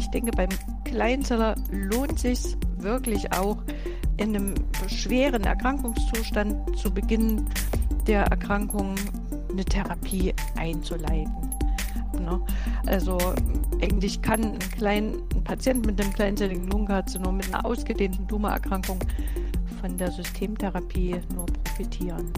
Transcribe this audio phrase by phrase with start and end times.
[0.00, 0.48] ich denke, beim
[0.84, 3.58] Kleinzeller lohnt sich wirklich auch
[4.16, 4.54] in einem
[4.88, 7.46] schweren Erkrankungszustand zu Beginn
[8.06, 8.94] der Erkrankung
[9.50, 11.32] eine Therapie einzuleiten.
[12.14, 12.40] Ne?
[12.86, 13.18] Also
[13.82, 18.98] eigentlich kann ein, klein, ein Patient mit einem kleinzelligen Lungenkarzinom mit einer ausgedehnten Tumorerkrankung
[19.80, 22.32] von der Systemtherapie nur profitieren.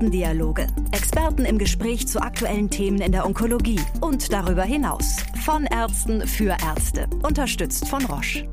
[0.00, 0.66] Expertendialoge.
[0.92, 5.18] Experten im Gespräch zu aktuellen Themen in der Onkologie und darüber hinaus.
[5.44, 7.06] Von Ärzten für Ärzte.
[7.22, 8.48] Unterstützt von Roche.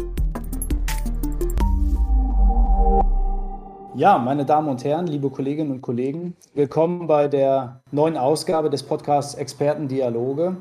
[3.96, 8.84] Ja, meine Damen und Herren, liebe Kolleginnen und Kollegen, willkommen bei der neuen Ausgabe des
[8.84, 10.58] Podcasts Expertendialoge.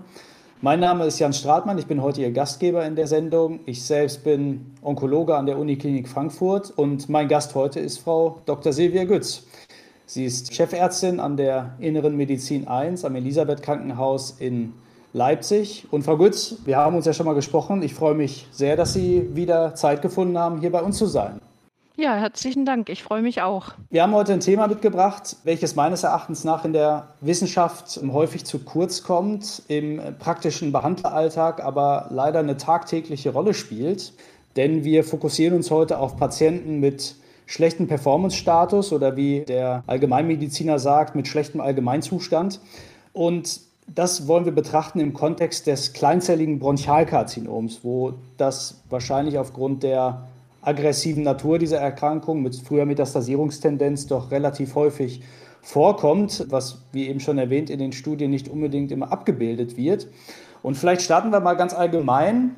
[0.61, 3.59] Mein Name ist Jan Stratmann, ich bin heute Ihr Gastgeber in der Sendung.
[3.67, 8.73] Ich selbst bin Onkologe an der Uniklinik Frankfurt und mein Gast heute ist Frau Dr.
[8.73, 9.43] Silvia Gütz.
[10.09, 14.73] Sie ist Chefärztin an der Inneren Medizin 1 am Elisabeth Krankenhaus in
[15.13, 15.89] Leipzig.
[15.91, 17.83] Und Frau Gütz, wir haben uns ja schon mal gesprochen.
[17.83, 21.41] Ich freue mich sehr, dass Sie wieder Zeit gefunden haben, hier bei uns zu sein.
[21.97, 22.89] Ja, herzlichen Dank.
[22.89, 23.73] Ich freue mich auch.
[23.91, 28.61] Wir haben heute ein Thema mitgebracht, welches meines Erachtens nach in der Wissenschaft häufig zu
[28.61, 34.13] kurz kommt, im praktischen Behandleralltag aber leider eine tagtägliche Rolle spielt.
[34.55, 37.17] Denn wir fokussieren uns heute auf Patienten mit
[37.47, 42.61] schlechtem Performance-Status oder wie der Allgemeinmediziner sagt, mit schlechtem Allgemeinzustand.
[43.13, 50.27] Und das wollen wir betrachten im Kontext des kleinzelligen Bronchialkarzinoms, wo das wahrscheinlich aufgrund der
[50.61, 55.23] aggressiven Natur dieser Erkrankung mit früher Metastasierungstendenz doch relativ häufig
[55.63, 60.09] vorkommt, was wie eben schon erwähnt in den Studien nicht unbedingt immer abgebildet wird.
[60.63, 62.57] Und vielleicht starten wir mal ganz allgemein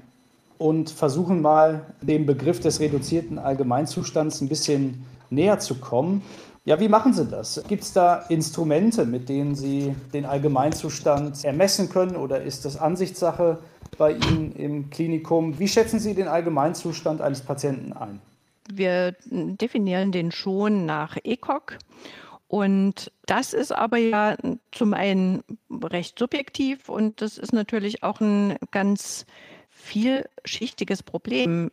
[0.59, 6.23] und versuchen mal dem Begriff des reduzierten Allgemeinzustands ein bisschen näher zu kommen.
[6.65, 7.63] Ja, wie machen Sie das?
[7.69, 13.59] Gibt es da Instrumente, mit denen Sie den Allgemeinzustand ermessen können oder ist das Ansichtssache?
[13.97, 15.59] bei Ihnen im Klinikum.
[15.59, 18.21] Wie schätzen Sie den Allgemeinzustand eines Patienten ein?
[18.71, 21.79] Wir definieren den schon nach ECOG.
[22.47, 24.37] Und das ist aber ja
[24.73, 29.27] zum einen recht subjektiv und das ist natürlich auch ein ganz
[29.89, 31.71] vielschichtiges Problem.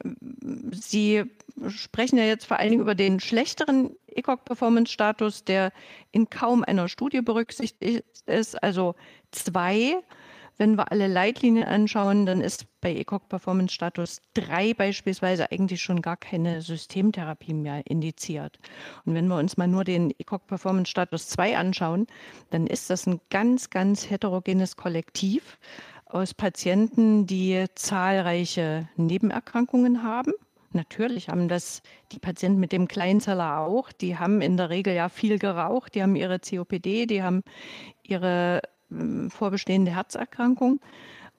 [0.72, 1.24] Sie
[1.68, 5.72] sprechen ja jetzt vor allen Dingen über den schlechteren ECOG-Performance-Status, der
[6.12, 8.96] in kaum einer Studie berücksichtigt ist, also
[9.32, 10.02] zwei
[10.58, 16.02] wenn wir alle Leitlinien anschauen, dann ist bei ECOG Performance Status 3 beispielsweise eigentlich schon
[16.02, 18.60] gar keine Systemtherapie mehr indiziert.
[19.06, 22.08] Und wenn wir uns mal nur den ECOG Performance Status 2 anschauen,
[22.52, 25.58] dann ist das ein ganz, ganz heterogenes Kollektiv
[26.16, 30.32] aus Patienten, die zahlreiche Nebenerkrankungen haben.
[30.72, 31.82] Natürlich haben das
[32.14, 33.92] die Patienten mit dem Kleinzeller auch.
[33.92, 37.44] Die haben in der Regel ja viel geraucht, die haben ihre COPD, die haben
[38.02, 40.80] ihre ähm, vorbestehende Herzerkrankung.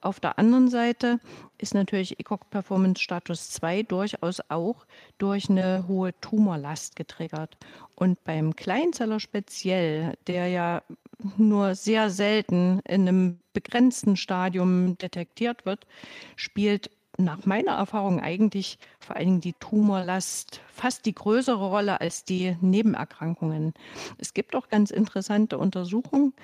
[0.02, 1.20] Auf der anderen Seite
[1.56, 4.86] ist natürlich ECOG Performance Status 2 durchaus auch
[5.16, 7.56] durch eine hohe Tumorlast getriggert.
[7.94, 10.82] Und beim Kleinzeller speziell, der ja
[11.38, 15.86] nur sehr selten in einem begrenzten Stadium detektiert wird,
[16.36, 22.24] spielt nach meiner Erfahrung eigentlich vor allen Dingen die Tumorlast fast die größere Rolle als
[22.24, 23.72] die Nebenerkrankungen.
[24.18, 26.34] Es gibt auch ganz interessante Untersuchungen,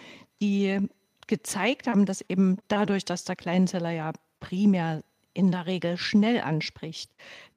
[0.41, 0.89] die
[1.27, 5.03] gezeigt haben, dass eben dadurch, dass der Kleinzeller ja primär
[5.35, 7.11] in der Regel schnell anspricht,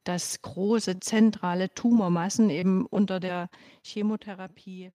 [0.04, 3.50] dass große zentrale Tumormassen eben unter der
[3.84, 4.92] Chemotherapie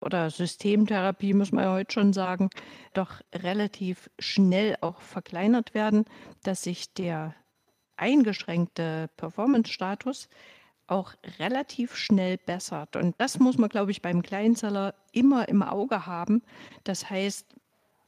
[0.00, 2.50] oder Systemtherapie, muss man ja heute schon sagen,
[2.94, 6.04] doch relativ schnell auch verkleinert werden,
[6.42, 7.34] dass sich der
[7.96, 10.28] eingeschränkte Performance-Status
[10.86, 12.96] auch relativ schnell bessert.
[12.96, 16.42] Und das muss man, glaube ich, beim Kleinzeller immer im Auge haben.
[16.82, 17.46] Das heißt,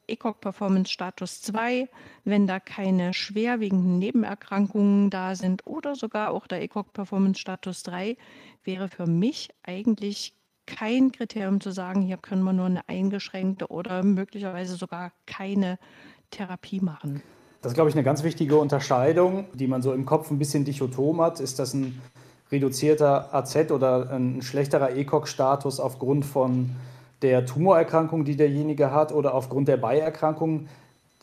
[0.09, 1.89] ECOG Performance Status 2,
[2.25, 8.17] wenn da keine schwerwiegenden Nebenerkrankungen da sind oder sogar auch der ECOG Performance Status 3,
[8.65, 10.35] wäre für mich eigentlich
[10.67, 15.79] kein Kriterium zu sagen, hier können wir nur eine eingeschränkte oder möglicherweise sogar keine
[16.31, 17.23] Therapie machen.
[17.61, 20.65] Das ist, glaube ich, eine ganz wichtige Unterscheidung, die man so im Kopf ein bisschen
[20.65, 21.39] dichotom hat.
[21.39, 22.01] Ist das ein
[22.51, 26.71] reduzierter AZ oder ein schlechterer ECOG-Status aufgrund von
[27.23, 30.69] der Tumorerkrankung, die derjenige hat oder aufgrund der Beierkrankung,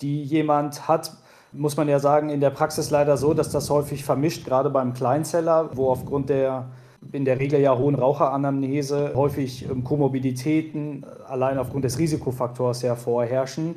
[0.01, 1.11] die jemand hat?
[1.51, 4.93] Muss man ja sagen, in der Praxis leider so, dass das häufig vermischt, gerade beim
[4.93, 6.69] Kleinzeller, wo aufgrund der
[7.11, 13.75] in der Regel ja hohen Raucheranamnese häufig ähm, Komorbiditäten allein aufgrund des Risikofaktors ja vorherrschen.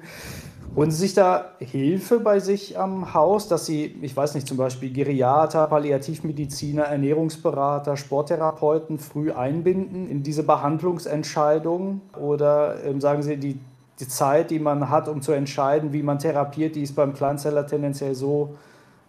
[0.74, 4.56] Holen Sie sich da Hilfe bei sich am Haus, dass Sie, ich weiß nicht, zum
[4.56, 12.00] Beispiel Geriater, Palliativmediziner, Ernährungsberater, Sporttherapeuten früh einbinden in diese Behandlungsentscheidung?
[12.18, 13.60] Oder ähm, sagen Sie, die,
[14.00, 17.66] die Zeit, die man hat, um zu entscheiden, wie man therapiert, die ist beim Kleinzeller
[17.66, 18.54] tendenziell so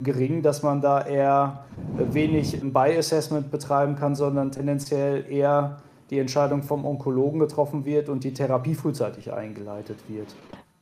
[0.01, 1.66] gering, dass man da eher
[1.98, 8.24] wenig ein By-Assessment betreiben kann, sondern tendenziell eher die Entscheidung vom Onkologen getroffen wird und
[8.24, 10.28] die Therapie frühzeitig eingeleitet wird.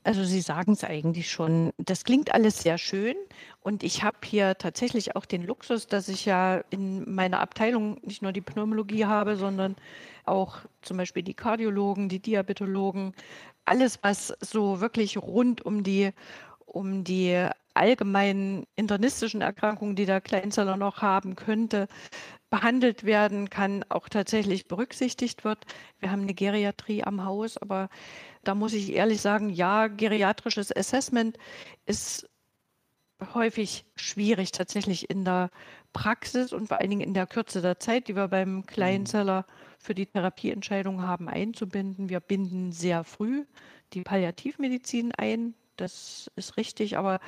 [0.03, 1.71] Also Sie sagen es eigentlich schon.
[1.77, 3.15] Das klingt alles sehr schön
[3.61, 8.23] und ich habe hier tatsächlich auch den Luxus, dass ich ja in meiner Abteilung nicht
[8.23, 9.75] nur die Pneumologie habe, sondern
[10.25, 13.13] auch zum Beispiel die Kardiologen, die Diabetologen,
[13.65, 16.11] alles, was so wirklich rund um die,
[16.71, 21.87] um die allgemeinen internistischen Erkrankungen, die der Kleinzeller noch haben könnte,
[22.49, 25.65] behandelt werden kann, auch tatsächlich berücksichtigt wird.
[25.99, 27.89] Wir haben eine Geriatrie am Haus, aber
[28.43, 31.37] da muss ich ehrlich sagen, ja, geriatrisches Assessment
[31.85, 32.29] ist
[33.33, 35.49] häufig schwierig tatsächlich in der
[35.93, 39.45] Praxis und vor allen Dingen in der Kürze der Zeit, die wir beim Kleinzeller
[39.77, 42.09] für die Therapieentscheidung haben, einzubinden.
[42.09, 43.45] Wir binden sehr früh
[43.93, 45.53] die Palliativmedizin ein.
[45.81, 47.19] Das ist richtig, aber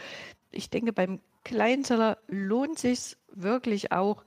[0.52, 4.24] ich denke, beim Kleinzeller lohnt sich wirklich auch,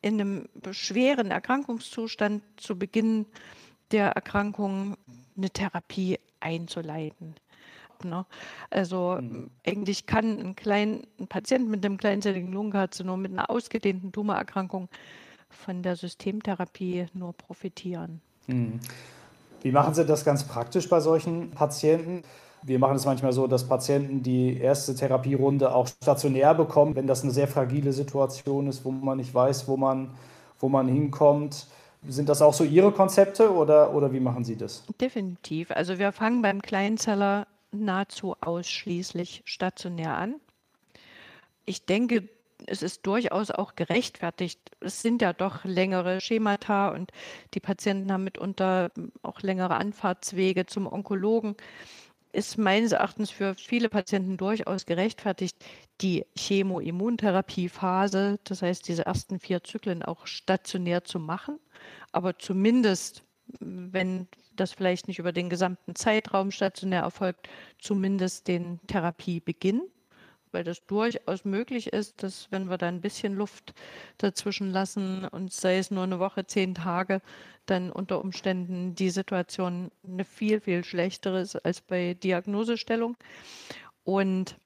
[0.00, 3.26] in einem schweren Erkrankungszustand zu Beginn
[3.90, 4.96] der Erkrankung
[5.36, 7.34] eine Therapie einzuleiten.
[8.04, 8.24] Ne?
[8.70, 9.50] Also mhm.
[9.66, 14.88] eigentlich kann ein, klein, ein Patient mit einem kleinzelligen Lungenkarzinom mit einer ausgedehnten Tumorerkrankung
[15.48, 18.20] von der Systemtherapie nur profitieren.
[18.46, 18.80] Mhm.
[19.62, 22.22] Wie machen Sie das ganz praktisch bei solchen Patienten?
[22.62, 27.22] Wir machen es manchmal so, dass Patienten die erste Therapierunde auch stationär bekommen, wenn das
[27.22, 30.10] eine sehr fragile Situation ist, wo man nicht weiß, wo man,
[30.58, 31.66] wo man hinkommt.
[32.06, 34.84] Sind das auch so Ihre Konzepte oder, oder wie machen Sie das?
[35.00, 35.70] Definitiv.
[35.70, 40.36] Also wir fangen beim Kleinzeller nahezu ausschließlich stationär an.
[41.64, 42.28] Ich denke,
[42.66, 44.60] es ist durchaus auch gerechtfertigt.
[44.80, 47.12] Es sind ja doch längere Schemata und
[47.54, 48.90] die Patienten haben mitunter
[49.22, 51.56] auch längere Anfahrtswege zum Onkologen
[52.32, 55.56] ist meines Erachtens für viele Patienten durchaus gerechtfertigt,
[56.00, 61.58] die Chemoimmuntherapiephase, das heißt diese ersten vier Zyklen auch stationär zu machen.
[62.12, 63.24] Aber zumindest,
[63.60, 67.48] wenn das vielleicht nicht über den gesamten Zeitraum stationär erfolgt,
[67.78, 69.82] zumindest den Therapiebeginn
[70.52, 73.74] weil das durchaus möglich ist, dass wenn wir da ein bisschen Luft
[74.18, 77.20] dazwischen lassen und sei es nur eine Woche, zehn Tage,
[77.66, 83.16] dann unter Umständen die Situation eine viel, viel schlechtere ist als bei Diagnosestellung.
[84.04, 84.56] Und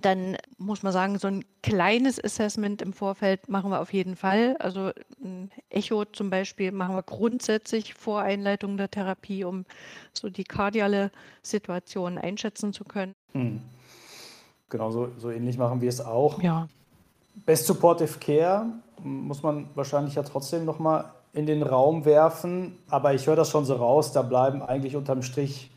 [0.00, 4.56] dann muss man sagen, so ein kleines Assessment im Vorfeld machen wir auf jeden Fall.
[4.58, 4.90] Also
[5.22, 9.66] ein Echo zum Beispiel machen wir grundsätzlich vor Einleitung der Therapie, um
[10.14, 11.10] so die kardiale
[11.42, 13.14] Situation einschätzen zu können.
[13.32, 13.60] Hm.
[14.72, 16.42] Genau, so, so ähnlich machen wir es auch.
[16.42, 16.66] Ja.
[17.44, 18.64] Best Supportive Care
[19.02, 23.66] muss man wahrscheinlich ja trotzdem nochmal in den Raum werfen, aber ich höre das schon
[23.66, 25.70] so raus, da bleiben eigentlich unterm Strich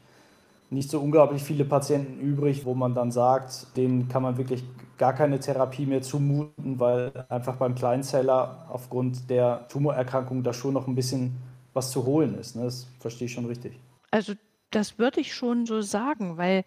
[0.70, 4.64] nicht so unglaublich viele Patienten übrig, wo man dann sagt, denen kann man wirklich
[4.98, 10.88] gar keine Therapie mehr zumuten, weil einfach beim Kleinzeller aufgrund der Tumorerkrankung da schon noch
[10.88, 11.36] ein bisschen
[11.74, 12.56] was zu holen ist.
[12.56, 12.64] Ne?
[12.64, 13.78] Das verstehe ich schon richtig.
[14.12, 14.34] Also
[14.72, 16.64] das würde ich schon so sagen, weil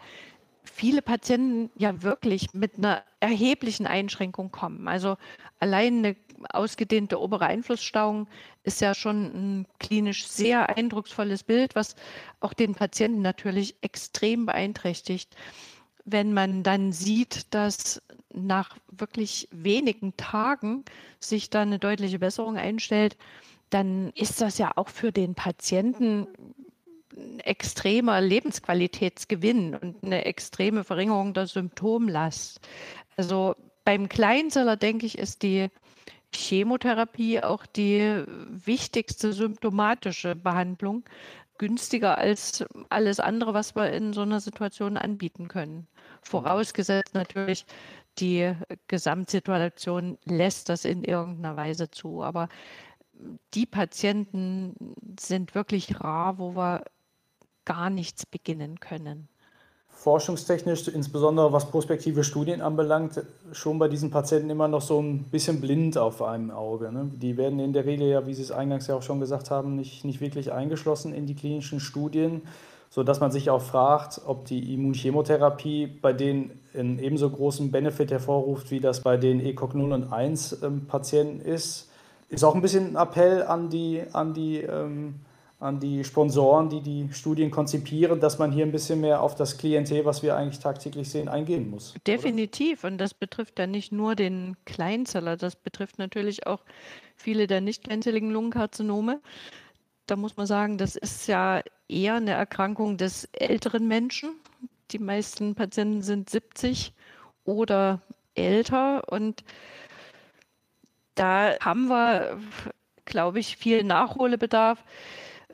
[0.71, 4.89] viele Patienten ja wirklich mit einer erheblichen Einschränkung kommen.
[4.89, 5.17] Also
[5.59, 6.17] allein eine
[6.51, 8.29] ausgedehnte obere Einflussstauung
[8.63, 11.97] ist ja schon ein klinisch sehr eindrucksvolles Bild, was
[12.41, 15.35] auch den Patienten natürlich extrem beeinträchtigt.
[16.05, 18.03] Wenn man dann sieht, dass
[18.33, 20.85] nach wirklich wenigen Tagen
[21.19, 23.17] sich da eine deutliche Besserung einstellt,
[23.71, 26.27] dann ist das ja auch für den Patienten
[27.45, 32.61] extremer Lebensqualitätsgewinn und eine extreme Verringerung der Symptomlast.
[33.17, 35.69] Also beim Kleinzeller, denke ich, ist die
[36.35, 41.05] Chemotherapie auch die wichtigste symptomatische Behandlung,
[41.57, 45.89] günstiger als alles andere, was wir in so einer Situation anbieten können.
[46.23, 47.67] Vorausgesetzt natürlich,
[48.19, 48.53] die
[48.89, 52.23] Gesamtsituation lässt das in irgendeiner Weise zu.
[52.23, 52.49] Aber
[53.55, 54.75] die Patienten
[55.19, 56.85] sind wirklich rar, wo wir
[57.69, 59.29] gar nichts beginnen können.
[59.89, 63.21] Forschungstechnisch, insbesondere was prospektive Studien anbelangt,
[63.53, 66.91] schon bei diesen Patienten immer noch so ein bisschen blind auf einem Auge.
[66.91, 67.11] Ne?
[67.15, 69.77] Die werden in der Regel ja, wie Sie es eingangs ja auch schon gesagt haben,
[69.77, 72.43] nicht, nicht wirklich eingeschlossen in die klinischen Studien,
[72.91, 78.71] sodass man sich auch fragt, ob die Immunchemotherapie bei denen einen ebenso großen Benefit hervorruft,
[78.71, 81.91] wie das bei den ECOG 0 und 1 ähm, Patienten ist.
[82.31, 85.17] Ist auch ein bisschen ein Appell an die, an die ähm,
[85.61, 89.59] an die Sponsoren, die die Studien konzipieren, dass man hier ein bisschen mehr auf das
[89.59, 91.95] Klientel, was wir eigentlich tagtäglich sehen, eingehen muss.
[92.07, 92.85] Definitiv.
[92.85, 92.93] Oder?
[92.93, 96.63] Und das betrifft ja nicht nur den Kleinzeller, das betrifft natürlich auch
[97.17, 99.21] viele der nicht kleinzelligen Lungenkarzinome.
[100.07, 104.31] da muss man sagen, das ist ja eher eine Erkrankung des älteren Menschen.
[104.91, 106.93] Die meisten Patienten sind 70
[107.45, 108.01] oder
[108.35, 109.45] älter und
[111.15, 112.39] da haben wir,
[113.05, 114.83] glaube ich, viel Nachholbedarf,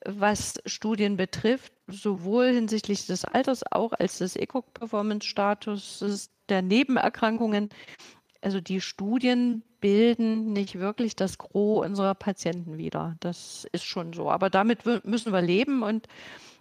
[0.04, 7.70] was Studien betrifft, sowohl hinsichtlich des Alters auch als des ECOG-Performance-Status der Nebenerkrankungen.
[8.40, 13.16] Also die Studien bilden nicht wirklich das Gros unserer Patienten wieder.
[13.20, 14.30] Das ist schon so.
[14.30, 16.08] Aber damit müssen wir leben und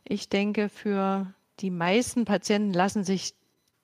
[0.05, 3.33] ich denke, für die meisten Patienten lassen sich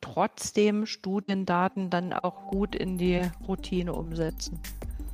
[0.01, 4.59] trotzdem Studiendaten dann auch gut in die Routine umsetzen.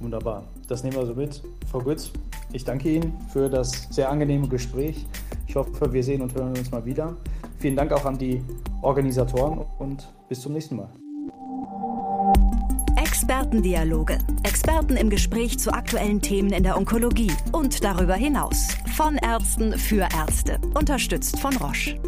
[0.05, 0.43] Wunderbar.
[0.67, 1.41] Das nehmen wir so mit.
[1.71, 2.11] Frau Götz,
[2.53, 5.03] ich danke Ihnen für das sehr angenehme Gespräch.
[5.47, 7.17] Ich hoffe, wir sehen und hören uns mal wieder.
[7.57, 8.39] Vielen Dank auch an die
[8.83, 10.89] Organisatoren und bis zum nächsten Mal.
[12.97, 14.19] Expertendialoge.
[14.43, 18.67] Experten im Gespräch zu aktuellen Themen in der Onkologie und darüber hinaus.
[18.95, 20.59] Von Ärzten für Ärzte.
[20.75, 21.99] Unterstützt von Roche.